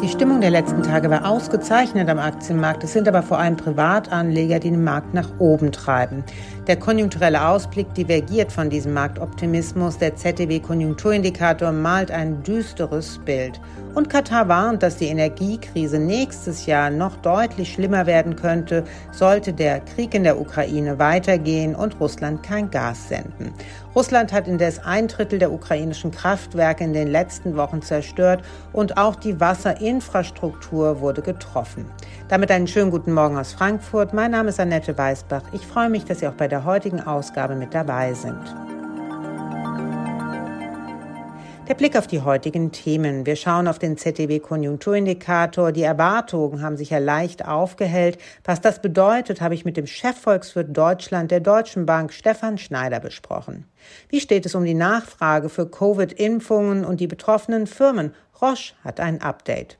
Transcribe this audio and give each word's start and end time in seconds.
Die 0.00 0.08
Stimmung 0.08 0.40
der 0.40 0.50
letzten 0.50 0.84
Tage 0.84 1.10
war 1.10 1.28
ausgezeichnet 1.28 2.08
am 2.08 2.20
Aktienmarkt. 2.20 2.84
Es 2.84 2.92
sind 2.92 3.08
aber 3.08 3.20
vor 3.20 3.40
allem 3.40 3.56
Privatanleger, 3.56 4.60
die 4.60 4.70
den 4.70 4.84
Markt 4.84 5.12
nach 5.12 5.28
oben 5.40 5.72
treiben. 5.72 6.22
Der 6.68 6.76
konjunkturelle 6.76 7.48
Ausblick 7.48 7.92
divergiert 7.94 8.52
von 8.52 8.70
diesem 8.70 8.94
Marktoptimismus. 8.94 9.98
Der 9.98 10.14
ZDW-Konjunkturindikator 10.14 11.72
malt 11.72 12.12
ein 12.12 12.44
düsteres 12.44 13.18
Bild. 13.24 13.60
Und 13.96 14.08
Katar 14.08 14.46
warnt, 14.46 14.84
dass 14.84 14.98
die 14.98 15.06
Energiekrise 15.06 15.98
nächstes 15.98 16.66
Jahr 16.66 16.90
noch 16.90 17.16
deutlich 17.16 17.72
schlimmer 17.72 18.06
werden 18.06 18.36
könnte, 18.36 18.84
sollte 19.10 19.52
der 19.52 19.80
Krieg 19.80 20.14
in 20.14 20.22
der 20.22 20.40
Ukraine 20.40 21.00
weitergehen 21.00 21.74
und 21.74 21.98
Russland 21.98 22.44
kein 22.44 22.70
Gas 22.70 23.08
senden. 23.08 23.52
Russland 23.98 24.32
hat 24.32 24.46
indes 24.46 24.78
ein 24.78 25.08
Drittel 25.08 25.40
der 25.40 25.50
ukrainischen 25.50 26.12
Kraftwerke 26.12 26.84
in 26.84 26.92
den 26.92 27.08
letzten 27.08 27.56
Wochen 27.56 27.82
zerstört 27.82 28.44
und 28.72 28.96
auch 28.96 29.16
die 29.16 29.40
Wasserinfrastruktur 29.40 31.00
wurde 31.00 31.20
getroffen. 31.20 31.84
Damit 32.28 32.52
einen 32.52 32.68
schönen 32.68 32.92
guten 32.92 33.12
Morgen 33.12 33.36
aus 33.36 33.54
Frankfurt. 33.54 34.14
Mein 34.14 34.30
Name 34.30 34.50
ist 34.50 34.60
Annette 34.60 34.96
Weißbach. 34.96 35.42
Ich 35.50 35.66
freue 35.66 35.90
mich, 35.90 36.04
dass 36.04 36.20
Sie 36.20 36.28
auch 36.28 36.34
bei 36.34 36.46
der 36.46 36.64
heutigen 36.64 37.00
Ausgabe 37.00 37.56
mit 37.56 37.74
dabei 37.74 38.14
sind. 38.14 38.67
Der 41.68 41.74
Blick 41.74 41.98
auf 41.98 42.06
die 42.06 42.22
heutigen 42.22 42.72
Themen. 42.72 43.26
Wir 43.26 43.36
schauen 43.36 43.68
auf 43.68 43.78
den 43.78 43.98
ZDW-Konjunkturindikator. 43.98 45.70
Die 45.70 45.82
Erwartungen 45.82 46.62
haben 46.62 46.78
sich 46.78 46.88
ja 46.88 46.96
leicht 46.96 47.44
aufgehellt. 47.44 48.16
Was 48.42 48.62
das 48.62 48.80
bedeutet, 48.80 49.42
habe 49.42 49.52
ich 49.54 49.66
mit 49.66 49.76
dem 49.76 49.86
Chefvolkswirt 49.86 50.74
Deutschland 50.74 51.30
der 51.30 51.40
Deutschen 51.40 51.84
Bank 51.84 52.14
Stefan 52.14 52.56
Schneider 52.56 53.00
besprochen. 53.00 53.66
Wie 54.08 54.22
steht 54.22 54.46
es 54.46 54.54
um 54.54 54.64
die 54.64 54.72
Nachfrage 54.72 55.50
für 55.50 55.70
Covid-Impfungen 55.70 56.86
und 56.86 57.00
die 57.00 57.06
betroffenen 57.06 57.66
Firmen? 57.66 58.14
Roche 58.40 58.72
hat 58.82 58.98
ein 58.98 59.20
Update. 59.20 59.76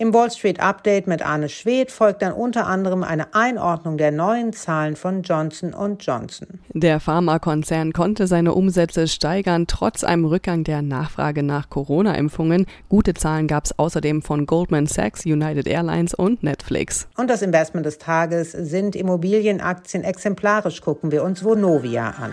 Im 0.00 0.14
Wall 0.14 0.30
Street 0.30 0.60
Update 0.60 1.06
mit 1.06 1.20
Arne 1.20 1.50
Schwedt 1.50 1.90
folgt 1.90 2.22
dann 2.22 2.32
unter 2.32 2.66
anderem 2.66 3.04
eine 3.04 3.34
Einordnung 3.34 3.98
der 3.98 4.10
neuen 4.10 4.54
Zahlen 4.54 4.96
von 4.96 5.20
Johnson 5.20 5.74
Johnson. 6.00 6.48
Der 6.72 7.00
Pharmakonzern 7.00 7.92
konnte 7.92 8.26
seine 8.26 8.54
Umsätze 8.54 9.08
steigern, 9.08 9.66
trotz 9.66 10.02
einem 10.02 10.24
Rückgang 10.24 10.64
der 10.64 10.80
Nachfrage 10.80 11.42
nach 11.42 11.68
Corona-Impfungen. 11.68 12.64
Gute 12.88 13.12
Zahlen 13.12 13.46
gab 13.46 13.66
es 13.66 13.78
außerdem 13.78 14.22
von 14.22 14.46
Goldman 14.46 14.86
Sachs, 14.86 15.26
United 15.26 15.66
Airlines 15.68 16.14
und 16.14 16.42
Netflix. 16.42 17.06
Und 17.18 17.28
das 17.28 17.42
Investment 17.42 17.84
des 17.84 17.98
Tages 17.98 18.52
sind 18.52 18.96
Immobilienaktien. 18.96 20.02
Exemplarisch 20.02 20.80
gucken 20.80 21.12
wir 21.12 21.22
uns 21.22 21.44
Vonovia 21.44 22.14
an. 22.18 22.32